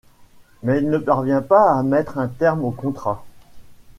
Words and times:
Mais 0.63 0.79
il 0.79 0.89
ne 0.89 0.97
parvient 0.97 1.43
pas 1.43 1.73
à 1.75 1.83
mettre 1.83 2.17
un 2.17 2.27
terme 2.27 2.65
au 2.65 2.71
contrat... 2.71 3.23